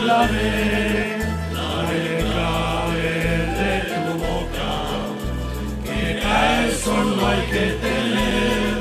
[0.00, 1.18] clave,
[1.52, 1.70] la
[2.30, 3.12] clave
[3.58, 4.72] de tu boca,
[5.84, 6.00] que
[6.68, 8.74] eso no hay que tener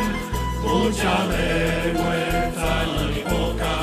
[0.63, 3.75] mucha vergüenza ni poca.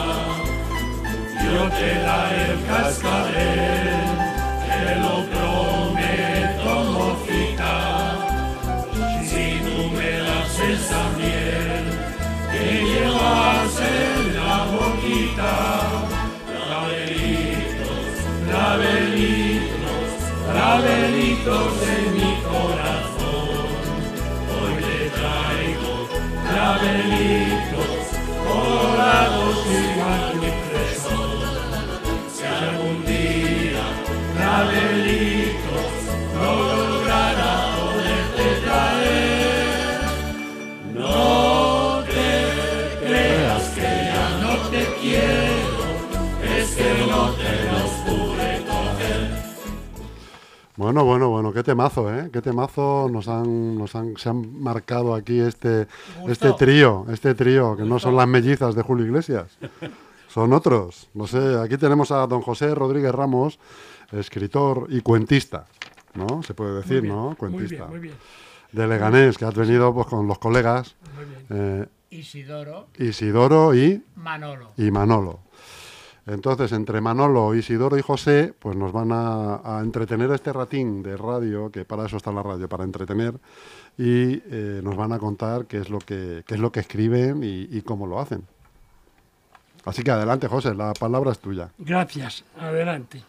[1.44, 4.06] Yo te daré el cascabel,
[4.66, 5.75] te lo prometo,
[20.66, 23.66] laberitos de mi corazón.
[24.54, 25.92] Hoy te traigo
[26.56, 27.94] laberitos
[28.46, 31.38] colorados igual que fresón.
[32.34, 33.84] Si algún día
[34.42, 35.88] laberitos
[36.34, 39.25] no lograra poderte traer,
[50.76, 52.28] Bueno, bueno, bueno, qué temazo, ¿eh?
[52.30, 55.86] Qué temazo nos han, nos han, se han marcado aquí este,
[56.28, 59.56] este trío, este trío, que no son las mellizas de Julio Iglesias,
[60.28, 61.08] son otros.
[61.14, 63.58] No sé, aquí tenemos a don José Rodríguez Ramos,
[64.12, 65.64] escritor y cuentista,
[66.14, 66.42] ¿no?
[66.42, 67.24] Se puede decir, Muy bien, ¿no?
[67.28, 67.76] Muy Cuentista.
[67.76, 68.14] bien, muy bien.
[68.72, 71.46] De Leganés, que has venido pues, con los colegas Muy bien.
[71.48, 74.72] eh, Isidoro, Isidoro y, Manolo.
[74.76, 75.40] y Manolo.
[76.26, 81.16] Entonces, entre Manolo, Isidoro y José, pues nos van a, a entretener este ratín de
[81.16, 83.34] radio, que para eso está la radio, para entretener,
[83.96, 87.68] y eh, nos van a contar qué es lo que, es lo que escriben y,
[87.70, 88.44] y cómo lo hacen.
[89.84, 91.70] Así que adelante, José, la palabra es tuya.
[91.78, 92.44] Gracias.
[92.58, 93.22] Adelante.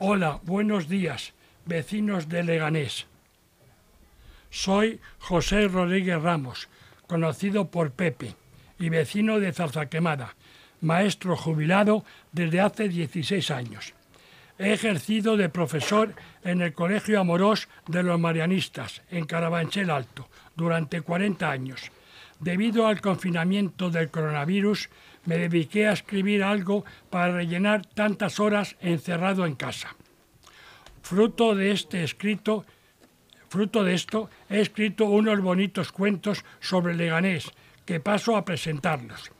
[0.00, 1.34] Hola, buenos días,
[1.66, 3.06] vecinos de Leganés.
[4.50, 6.68] Soy José Rodríguez Ramos,
[7.06, 8.34] conocido por Pepe,
[8.78, 10.34] y vecino de Zarzaquemada,
[10.80, 13.94] maestro jubilado desde hace 16 años.
[14.58, 21.02] He ejercido de profesor en el Colegio Amorós de los Marianistas, en Carabanchel Alto, durante
[21.02, 21.92] 40 años.
[22.40, 24.88] Debido al confinamiento del coronavirus,
[25.26, 29.94] me dediqué a escribir algo para rellenar tantas horas encerrado en casa.
[31.02, 32.64] Fruto de este escrito,
[33.48, 37.50] fruto de esto, he escrito unos bonitos cuentos sobre Leganés,
[37.84, 39.35] que paso a presentarlos.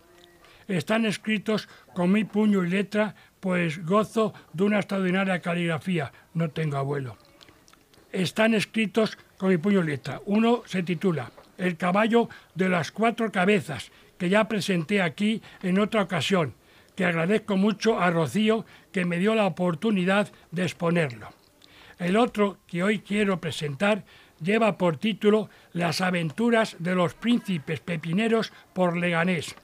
[0.69, 6.13] Están escritos con mi puño y letra, pues gozo de una extraordinaria caligrafía.
[6.35, 7.17] No tengo abuelo.
[8.13, 10.21] Están escritos con mi puño y letra.
[10.27, 16.03] Uno se titula El caballo de las cuatro cabezas, que ya presenté aquí en otra
[16.03, 16.55] ocasión,
[16.97, 21.29] que agradezco mucho a Rocío que me dio la oportunidad de exponerlo.
[21.99, 24.05] El otro que hoy quiero presentar
[24.41, 29.55] lleva por título Las aventuras de los príncipes pepineros por Leganés.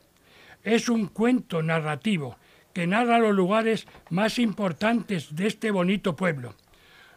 [0.65, 2.37] Es un cuento narrativo
[2.73, 6.55] que narra los lugares más importantes de este bonito pueblo.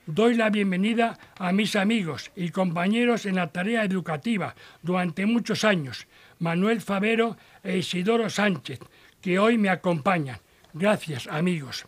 [0.08, 6.08] Doy la bienvenida a mis amigos y compañeros en la tarea educativa durante muchos años,
[6.40, 8.80] Manuel Favero e Isidoro Sánchez,
[9.22, 10.40] que hoy me acompañan.
[10.74, 11.86] Gracias, amigos.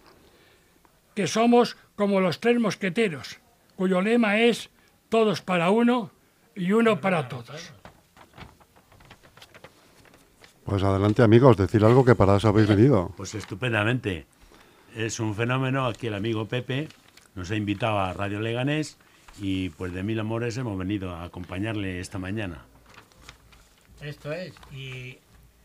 [1.14, 3.40] Que somos como los tres mosqueteros,
[3.76, 4.70] cuyo lema es
[5.10, 6.12] todos para uno
[6.56, 7.74] y uno para todos.
[10.68, 13.14] Pues adelante, amigos, decir algo que para eso habéis venido.
[13.16, 14.26] Pues estupendamente.
[14.98, 15.86] Es un fenómeno.
[15.86, 16.90] Aquí el amigo Pepe
[17.36, 18.98] nos ha invitado a Radio Leganés
[19.40, 22.66] y pues de mil amores hemos venido a acompañarle esta mañana.
[24.02, 24.56] Esto es.
[24.74, 25.20] Y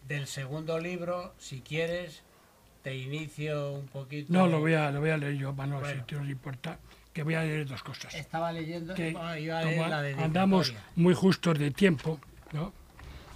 [0.07, 2.23] del segundo libro, si quieres,
[2.85, 4.33] te inicio un poquito.
[4.33, 6.05] No, lo voy a, lo voy a leer yo, Manuel, Bueno.
[6.09, 6.79] si te no importa,
[7.13, 8.15] que voy a leer dos cosas.
[8.15, 8.95] Estaba leyendo.
[8.95, 12.21] que bueno, iba a leer como la de andamos muy justos de tiempo,
[12.53, 12.73] ¿no?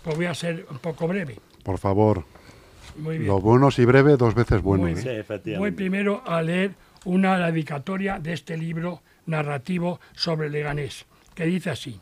[0.04, 1.36] Pues voy a ser un poco breve.
[1.66, 2.24] Por favor,
[2.96, 3.26] Muy bien.
[3.26, 4.84] lo bueno y breve, dos veces bueno.
[4.84, 5.24] Muy ¿eh?
[5.24, 11.70] Sí, Voy primero a leer una dedicatoria de este libro narrativo sobre Leganés, que dice
[11.70, 12.00] así.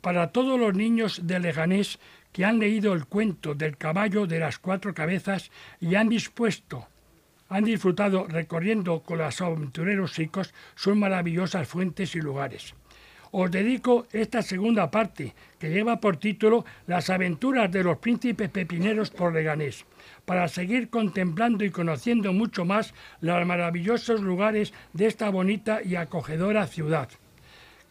[0.00, 1.98] Para todos los niños de Leganés
[2.32, 6.86] que han leído el cuento del caballo de las cuatro cabezas y han dispuesto,
[7.50, 12.74] han disfrutado recorriendo con los aventureros chicos sus maravillosas fuentes y lugares.
[13.38, 19.10] Os dedico esta segunda parte, que lleva por título Las aventuras de los príncipes pepineros
[19.10, 19.84] por Leganés,
[20.24, 26.66] para seguir contemplando y conociendo mucho más los maravillosos lugares de esta bonita y acogedora
[26.66, 27.10] ciudad.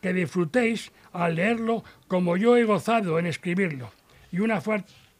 [0.02, 3.92] Que disfrutéis al leerlo como yo he gozado en escribirlo.
[4.32, 4.52] Y un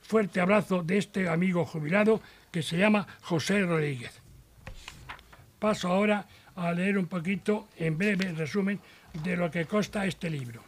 [0.02, 2.20] fuerte abrazo de este amigo jubilado
[2.50, 4.20] que se llama José Rodríguez.
[5.60, 6.26] Paso ahora
[6.56, 8.80] a leer un poquito, en breve resumen,
[9.24, 10.62] de lo que consta este libro.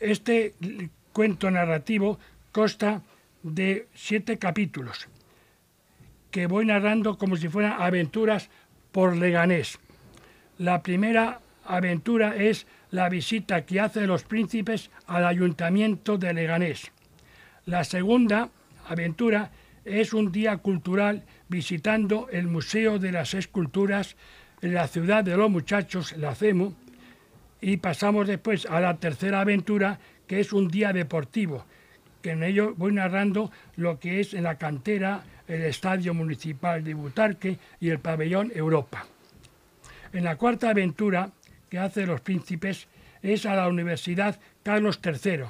[0.00, 0.54] Este
[1.12, 2.18] cuento narrativo
[2.52, 3.02] consta
[3.42, 5.08] de siete capítulos.
[6.30, 8.50] que voy narrando como si fueran aventuras
[8.92, 9.78] por Leganés.
[10.58, 16.90] La primera aventura es la visita que hacen los príncipes al ayuntamiento de Leganés.
[17.66, 18.50] La segunda
[18.86, 19.50] aventura
[19.84, 24.16] es un día cultural visitando el Museo de las Esculturas
[24.60, 26.74] la ciudad de los muchachos, la CEMU,
[27.60, 31.64] y pasamos después a la tercera aventura, que es un día deportivo,
[32.22, 36.94] que en ello voy narrando lo que es en la cantera el Estadio Municipal de
[36.94, 39.06] Butarque y el Pabellón Europa.
[40.12, 41.30] En la cuarta aventura
[41.70, 42.86] que hace los príncipes
[43.22, 45.44] es a la Universidad Carlos III,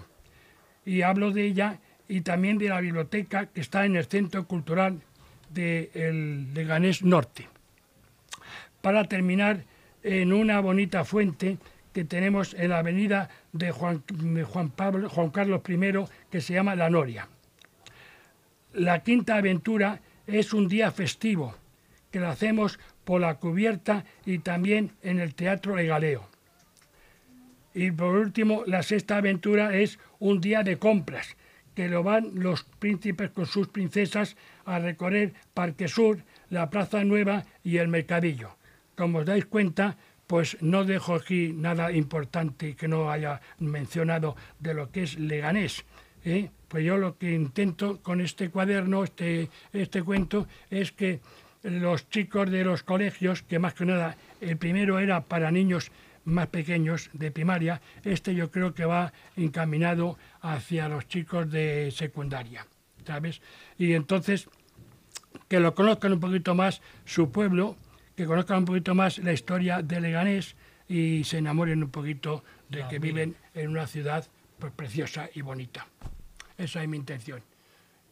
[0.85, 1.79] y hablo de ella
[2.09, 5.01] y también de la biblioteca que está en el Centro Cultural
[5.51, 7.49] de el Leganés Norte.
[8.81, 9.65] Para terminar,
[10.03, 11.59] en una bonita fuente
[11.93, 14.03] que tenemos en la avenida de Juan,
[14.71, 17.29] Pablo, Juan Carlos I, que se llama La Noria.
[18.73, 21.55] La quinta aventura es un día festivo,
[22.11, 26.29] que lo hacemos por la cubierta y también en el Teatro Legaleo.
[27.75, 31.37] Y por último, la sexta aventura es un día de compras,
[31.75, 36.19] que lo van los príncipes con sus princesas a recorrer Parque Sur,
[36.51, 38.58] la Plaza Nueva y el Mercadillo.
[38.99, 39.95] Como os dais cuenta,
[40.27, 45.87] pues no dejo aquí nada importante que no haya mencionado de lo que es Leganés.
[46.25, 46.51] ¿eh?
[46.67, 51.21] Pues yo lo que intento con este cuaderno, este, este cuento, es que
[51.63, 55.93] los chicos de los colegios, que más que nada el primero era para niños
[56.25, 62.67] más pequeños de primaria, este yo creo que va encaminado hacia los chicos de secundaria,
[63.07, 63.41] ¿sabes?
[63.79, 64.49] Y entonces
[65.47, 67.77] que lo conozcan un poquito más su pueblo,
[68.19, 70.57] que conozcan un poquito más la historia de Leganés
[70.89, 74.27] y se enamoren un poquito de que viven en una ciudad
[74.59, 75.87] pues, preciosa y bonita.
[76.57, 77.41] Esa es mi intención.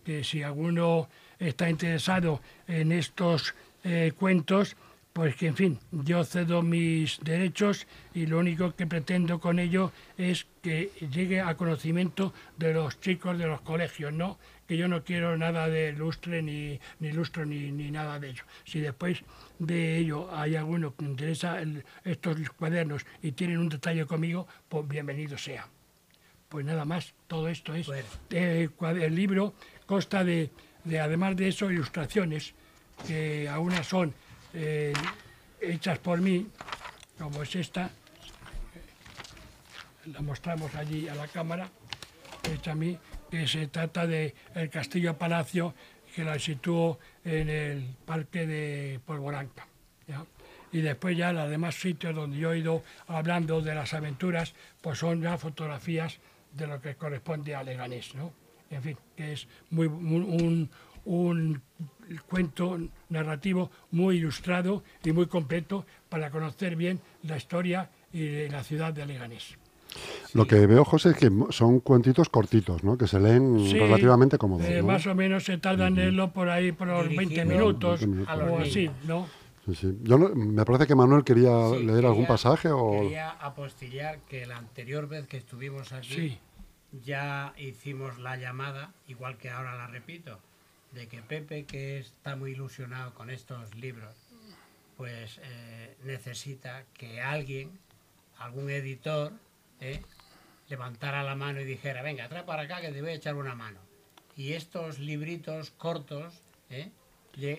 [0.05, 1.09] Que si alguno
[1.41, 4.77] está interesado en estos eh, cuentos,
[5.17, 9.91] pues que en fin, yo cedo mis derechos y lo único que pretendo con ello
[10.19, 14.39] es que llegue a conocimiento de los chicos de los colegios, ¿no?
[14.69, 18.43] Que yo no quiero nada de lustre ni, ni lustro ni, ni nada de ello.
[18.65, 19.25] Si después
[19.59, 21.63] de ello hay alguno que interesa
[22.05, 25.67] estos cuadernos y tienen un detalle conmigo, pues bienvenido sea.
[26.51, 27.89] Pues nada más, todo esto es.
[28.29, 29.55] Eh, el libro
[29.87, 30.51] consta de,
[30.85, 32.53] de, además de eso, ilustraciones,
[33.07, 34.13] que algunas son
[34.57, 34.95] eh,
[35.61, 36.47] hechas por mí,
[37.19, 37.91] como es esta,
[40.07, 41.69] la mostramos allí a la cámara,
[42.51, 42.99] hecha a mí,
[43.31, 45.75] que se trata de el Castillo Palacio,
[46.15, 49.67] que la sitúo en el parque de Polvoranca.
[50.73, 54.99] Y después ya los demás sitios donde yo he ido hablando de las aventuras, pues
[54.99, 56.19] son ya fotografías
[56.53, 58.33] de lo que corresponde a Leganés, ¿no?
[58.71, 60.71] En fin, que es muy, un,
[61.07, 61.63] un
[62.29, 68.93] cuento narrativo muy ilustrado y muy completo para conocer bien la historia y la ciudad
[68.93, 69.57] de Leganés.
[70.35, 72.99] Lo que veo, José, es que son cuentitos cortitos, ¿no?
[72.99, 74.67] Que se leen relativamente cómodos.
[74.67, 78.59] Eh, Más o menos se tardan en leerlo por ahí por los 20 minutos, o
[78.59, 79.27] así, ¿no?
[79.65, 79.99] Sí, sí.
[80.03, 83.01] Yo me parece que Manuel quería leer algún pasaje o...
[83.01, 86.39] Quería apostillar que la anterior vez que estuvimos aquí
[87.05, 90.39] ya hicimos la llamada, igual que ahora la repito,
[90.97, 94.17] de que Pepe, que está muy ilusionado con estos libros,
[94.97, 97.79] pues eh, necesita que alguien,
[98.39, 99.33] algún editor,
[99.81, 100.03] eh,
[100.69, 103.55] levantara la mano y dijera, venga, trae para acá que te voy a echar una
[103.55, 103.79] mano.
[104.37, 106.91] Y estos libritos cortos eh,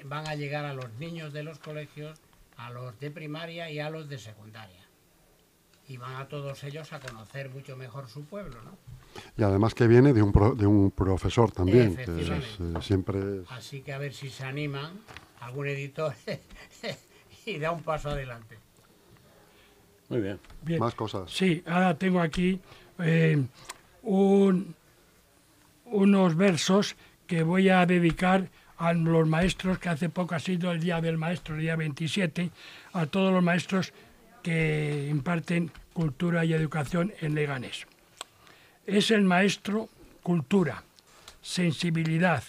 [0.06, 2.20] van a llegar a los niños de los colegios,
[2.58, 4.84] a los de primaria y a los de secundaria.
[5.88, 8.78] Y van a todos ellos a conocer mucho mejor su pueblo, ¿no?
[9.38, 12.42] Y además que viene de un, de un profesor también, que eh,
[12.82, 13.20] siempre
[13.50, 14.94] Así que a ver si se animan
[15.42, 16.14] algún editor
[17.46, 18.58] y da un paso adelante.
[20.10, 20.40] Muy bien.
[20.80, 21.32] Más cosas.
[21.32, 22.60] Sí, ahora tengo aquí
[23.00, 23.44] eh,
[24.04, 24.76] un,
[25.86, 26.96] unos versos
[27.26, 31.18] que voy a dedicar a los maestros, que hace poco ha sido el Día del
[31.18, 32.52] Maestro, el día 27,
[32.94, 33.92] a todos los maestros
[34.44, 37.88] que imparten cultura y educación en Leganés.
[38.88, 39.90] Es el maestro
[40.24, 40.84] cultura,
[41.42, 42.44] sensibilidad,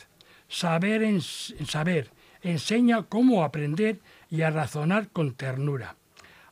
[0.48, 2.10] saber en, saber,
[2.42, 3.98] enseña cómo aprender
[4.30, 5.96] y a razonar con ternura.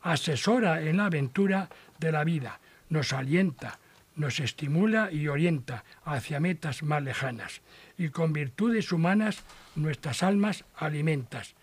[0.03, 3.79] Asesora en la aventura de la vida, nos alienta,
[4.17, 7.61] nos estimula y orienta hacia metas más lejanas.
[7.97, 9.45] Y con virtudes humanas
[9.77, 11.55] nuestras almas alimentas.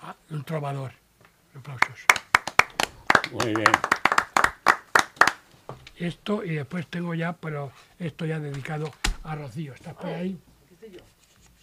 [0.00, 0.92] Ah, un trovador.
[1.54, 2.06] Aplausos.
[3.32, 4.01] Muy bien
[6.06, 8.90] esto y después tengo ya, pero esto ya dedicado
[9.22, 9.74] a Rocío.
[9.74, 10.38] ¿Estás por ahí?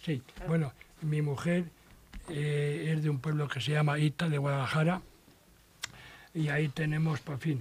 [0.04, 1.64] Sí, bueno, mi mujer
[2.28, 5.02] eh, es de un pueblo que se llama Ita, de Guadalajara,
[6.32, 7.60] y ahí tenemos, por fin,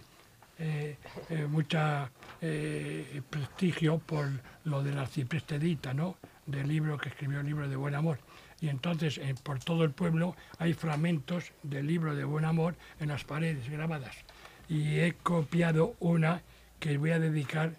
[0.59, 0.95] eh,
[1.29, 4.29] eh, mucha eh, prestigio por
[4.65, 6.17] lo del arcipreste de Ita, ¿no?
[6.45, 8.19] Del libro que escribió el libro de Buen Amor.
[8.61, 13.09] Y entonces eh, por todo el pueblo hay fragmentos del libro de Buen Amor en
[13.09, 14.15] las paredes grabadas.
[14.67, 16.41] Y he copiado una
[16.79, 17.73] que voy a dedicar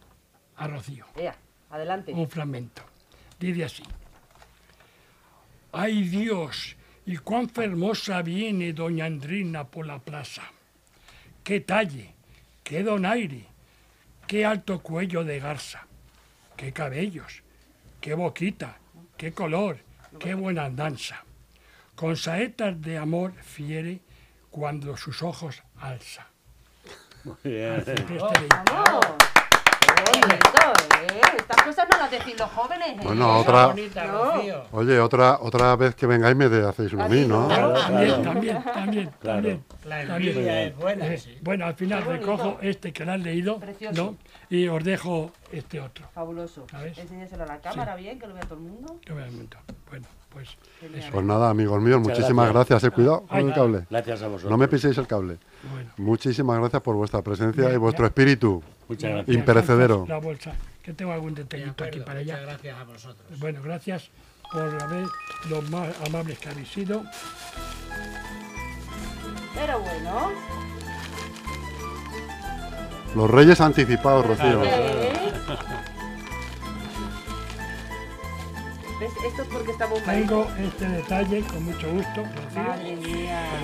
[0.56, 1.36] a Rocío Ea,
[1.70, 2.12] adelante.
[2.12, 2.82] un fragmento.
[3.38, 3.82] Dice así.
[5.72, 6.76] ¡Ay Dios!
[7.06, 10.42] ¿Y cuán hermosa viene doña Andrina por la plaza?
[11.42, 12.14] ¡Qué talle!
[12.62, 13.46] ¡Qué donaire!
[14.26, 15.86] ¡Qué alto cuello de garza!
[16.56, 17.42] ¡Qué cabellos!
[18.00, 18.78] ¡Qué boquita!
[19.16, 19.78] ¡Qué color!
[20.18, 21.24] ¡Qué buena andanza!
[21.94, 24.00] Con saetas de amor fiere
[24.50, 26.28] cuando sus ojos alza.
[27.24, 27.72] Muy bien.
[27.72, 28.64] Arcipreste de Ita.
[28.72, 29.06] ¡Vamos!
[29.80, 30.72] ¡Qué bonito,
[31.02, 31.20] eh!
[31.36, 33.00] Estas cosas no las decís los jóvenes, ¿eh?
[33.02, 34.24] Bueno, otra- bonita, No.
[34.32, 34.62] Rocío.
[34.72, 37.46] Oye, otra, otra vez que vengáis me de- hacéis una a mí, ¿no?
[37.48, 38.22] Claro, También, claro.
[38.22, 39.34] también, también, Claro.
[39.36, 39.64] también.
[39.84, 40.32] La también.
[40.32, 41.38] envidia es buena, Eh, sí.
[41.42, 44.02] Bueno, al final recojo este que lo has leído, Precioso.
[44.02, 44.16] ¿no?
[44.56, 46.08] Y os dejo este otro.
[46.14, 46.66] Fabuloso.
[46.70, 46.96] ¿Sabes?
[46.98, 48.96] Enséñaselo a la cámara bien, que lo vea todo el mundo.
[49.04, 49.64] que me han inventado.
[49.88, 50.48] Bueno, pues.
[51.12, 52.84] Pues nada, amigos míos, Muchas muchísimas gracias.
[52.84, 53.86] Eh, cuidado con Ay, el cable.
[53.90, 54.50] Gracias a vosotros.
[54.50, 55.38] No me piséis el cable.
[55.72, 55.90] bueno.
[55.98, 58.08] Muchísimas gracias por vuestra presencia y vuestro ya.
[58.08, 58.62] espíritu.
[58.88, 59.36] Muchas gracias.
[59.36, 60.04] Imperecedero.
[60.08, 62.46] La bolsa, que tengo algún De detallito aquí para Muchas allá.
[62.46, 63.38] gracias a vosotros.
[63.40, 64.10] Bueno, gracias
[64.52, 65.06] por haber
[65.48, 67.02] los más amables que habéis sido.
[69.54, 70.30] Pero bueno.
[73.14, 74.62] Los reyes anticipados, Rocío.
[79.26, 80.18] Esto es porque está bombardeado.
[80.26, 82.24] Tengo este detalle con mucho gusto,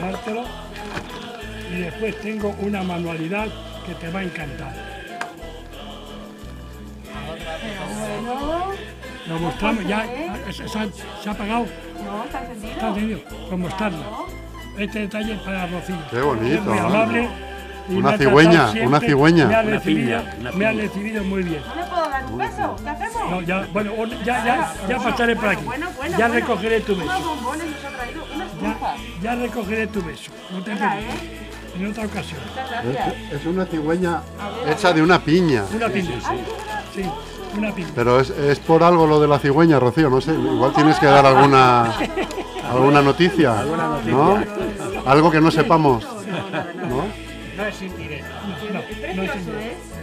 [0.01, 0.45] dártelo.
[1.73, 3.49] Y después tengo una manualidad
[3.87, 4.75] que te va a encantar.
[7.99, 8.67] Bueno.
[9.29, 10.07] Lo mostramos, ya,
[10.53, 10.87] se, se ha,
[11.23, 11.67] se ha apagado,
[12.05, 12.71] No, está encendido.
[12.73, 13.21] está encendido,
[13.51, 13.99] con mostrarla.
[13.99, 14.27] Claro.
[14.79, 15.97] Este detalle es para Rocío.
[16.11, 17.29] Qué bonito, Es muy amable.
[17.89, 19.47] y Una cigüeña, una cigüeña.
[19.47, 21.63] Me ha Una recibido, piña, una me ha recibido muy bien.
[22.09, 22.77] ¿No le puedo dar un beso?
[22.83, 23.31] ¿Qué hacemos?
[23.31, 23.93] No, ya, bueno,
[24.25, 25.65] ya, ya, ya pasaré por aquí.
[25.65, 26.35] Bueno, bueno, Ya bueno.
[26.41, 27.29] recogeré tu Unos beso.
[27.29, 30.31] bombones nos ha traído, unas Ya, recogeré tu beso.
[30.51, 31.05] No te preocupes.
[31.05, 31.43] ¿eh?
[31.79, 32.41] En otra ocasión.
[32.49, 33.15] Muchas gracias.
[33.33, 34.23] Es, es una cigüeña
[34.67, 35.65] hecha de una piña.
[35.75, 36.19] Una piña.
[36.95, 37.03] Sí,
[37.57, 37.89] una piña.
[37.95, 40.33] Pero es, es por algo lo de la cigüeña, Rocío, no sé.
[40.33, 41.93] Igual tienes que dar alguna
[42.71, 43.63] alguna noticia,
[44.07, 44.39] ¿no?
[45.07, 47.05] Algo que no sepamos, ¿no?
[47.57, 48.27] No es indirecto.
[48.47, 49.96] No, no, Es no es indirecto.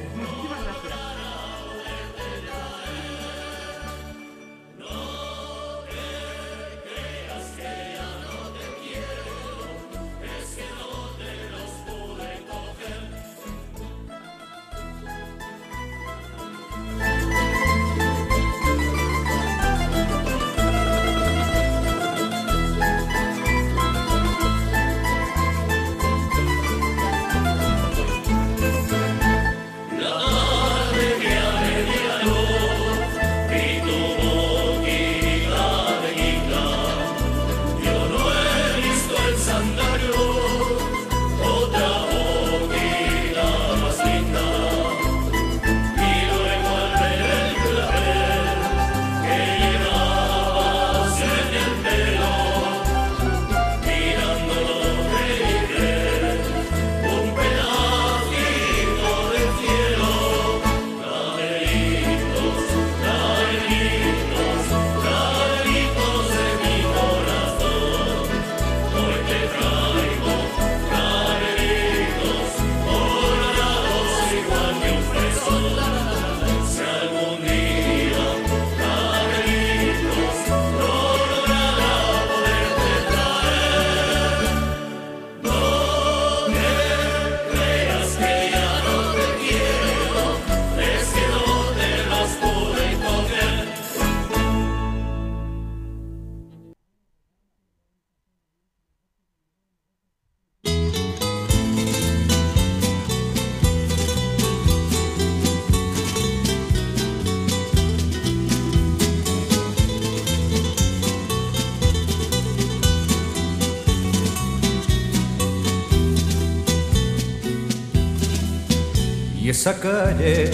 [119.54, 120.50] Esa calle,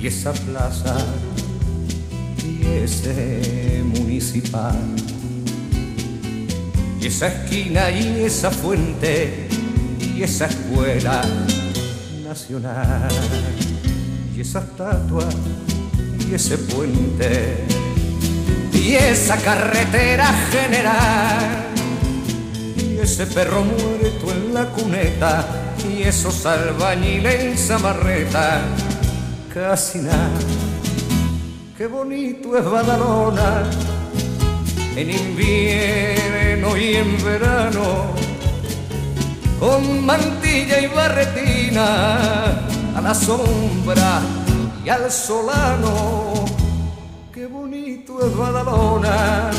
[0.00, 0.96] y esa plaza,
[2.42, 4.74] y ese municipal,
[6.98, 9.48] y esa esquina, y esa fuente,
[10.00, 11.20] y esa escuela
[12.24, 13.10] nacional,
[14.34, 15.28] y esa estatua,
[16.26, 17.66] y ese puente,
[18.72, 21.66] y esa carretera general
[22.78, 28.62] y ese perro muerto en la cuneta y esos albañiles en zamarreta
[29.52, 30.30] casi nada.
[31.76, 33.62] Qué bonito es Badalona.
[34.96, 38.10] En invierno y en verano
[39.60, 42.44] con mantilla y barretina
[42.96, 44.20] a la sombra
[44.84, 46.46] y al solano.
[47.32, 49.50] Qué bonito es Badalona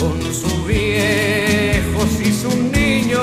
[0.00, 3.20] con sus viejos y sus niños,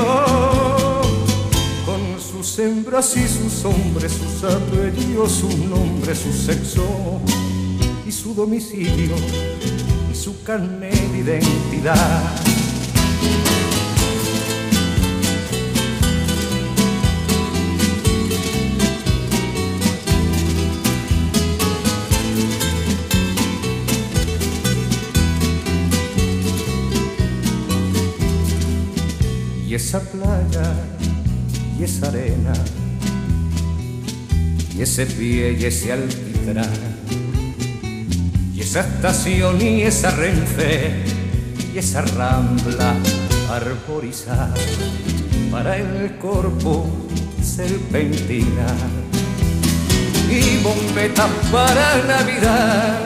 [2.40, 7.20] sus hembras y sus hombres, sus apellidos, su nombre, su sexo
[8.08, 9.14] y su domicilio
[10.10, 12.36] y su carnet de identidad.
[29.80, 30.99] esa playa
[31.80, 32.54] y esa arena
[34.76, 36.70] y ese pie y ese alquitrán
[38.54, 40.92] y esa estación y esa renfe
[41.74, 42.96] y esa rambla
[43.50, 44.54] arborizada.
[45.52, 46.88] Para el cuerpo
[47.42, 48.68] serpentina
[50.30, 53.00] y bombetas para Navidad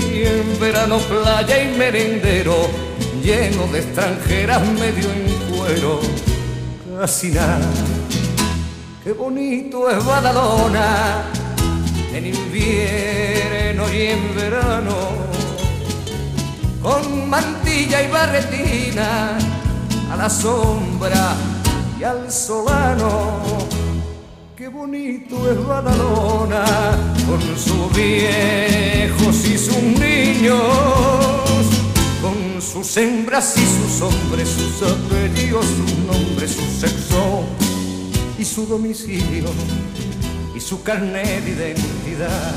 [0.00, 2.68] y en verano playa y merendero
[3.22, 5.30] lleno de extranjeras medio en
[5.70, 6.29] casi
[7.00, 7.58] nada.
[9.02, 11.22] Qué bonito es Badalona
[12.12, 14.96] en invierno y en verano,
[16.82, 19.38] con mantilla y barretina
[20.12, 21.36] a la sombra
[21.98, 23.40] y al solano.
[24.54, 26.64] Qué bonito es Badalona
[27.26, 30.60] con sus viejos y sus niños
[32.60, 37.44] sus hembras y sus hombres, sus apellidos, su nombre, su sexo
[38.38, 39.48] y su domicilio
[40.54, 42.54] y su carnet de identidad.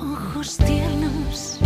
[0.00, 1.60] Ojos tiernos